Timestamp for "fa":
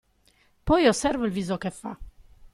1.69-1.95